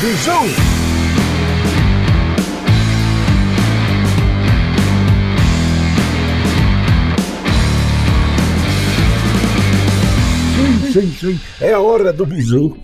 [0.00, 0.44] Visão!
[10.92, 11.40] Sim, sim, sim.
[11.60, 12.76] É a hora do bisu.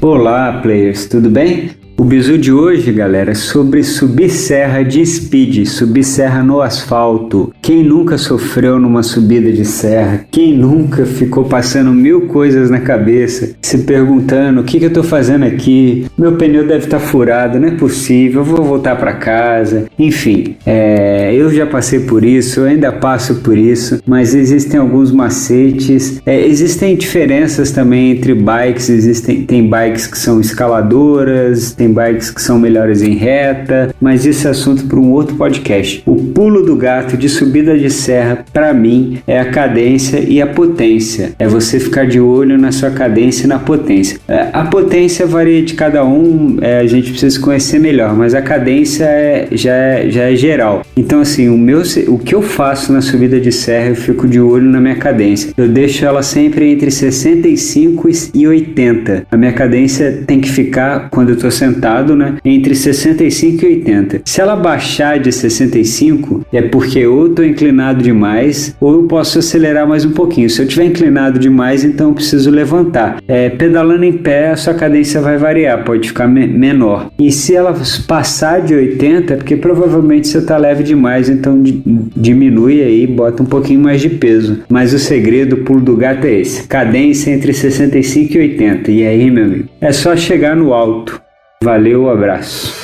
[0.00, 1.70] Olá, players, tudo bem?
[1.96, 7.52] O bisu de hoje, galera, é sobre subir serra de speed, subir serra no asfalto.
[7.62, 10.26] Quem nunca sofreu numa subida de serra?
[10.28, 15.04] Quem nunca ficou passando mil coisas na cabeça, se perguntando o que, que eu tô
[15.04, 16.06] fazendo aqui?
[16.18, 19.86] Meu pneu deve estar tá furado, não é possível, vou voltar para casa.
[19.96, 25.12] Enfim, é, eu já passei por isso, eu ainda passo por isso, mas existem alguns
[25.12, 32.30] macetes, é, existem diferenças também entre bikes, existem tem bikes que são escaladoras, tem bikes
[32.30, 36.02] que são melhores em reta, mas esse é assunto para um outro podcast.
[36.06, 40.46] O pulo do gato de subida de serra, para mim, é a cadência e a
[40.46, 41.32] potência.
[41.38, 44.18] É você ficar de olho na sua cadência e na potência.
[44.28, 48.42] É, a potência varia de cada um, é, a gente precisa conhecer melhor, mas a
[48.42, 50.82] cadência é, já, é, já é geral.
[50.96, 54.40] Então, assim, o, meu, o que eu faço na subida de serra, eu fico de
[54.40, 55.52] olho na minha cadência.
[55.56, 59.26] Eu deixo ela sempre entre 65 e 80.
[59.30, 63.68] A minha cadência tem que ficar, quando eu estou sentado, sentado, né, entre 65 e
[63.68, 64.22] 80.
[64.24, 69.86] Se ela baixar de 65, é porque ou estou inclinado demais ou eu posso acelerar
[69.86, 70.48] mais um pouquinho.
[70.48, 73.18] Se eu estiver inclinado demais, então eu preciso levantar.
[73.26, 77.10] É, pedalando em pé, a sua cadência vai variar, pode ficar me menor.
[77.18, 77.74] E se ela
[78.06, 83.46] passar de 80, é porque provavelmente você está leve demais, então diminui aí, bota um
[83.46, 84.60] pouquinho mais de peso.
[84.68, 88.90] Mas o segredo, pulo do gato é esse: cadência entre 65 e 80.
[88.90, 91.23] E aí, meu amigo, é só chegar no alto.
[91.64, 92.74] Valeu, abraço.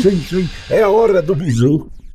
[0.00, 0.48] sim, sim.
[0.70, 1.86] É a hora do bisu.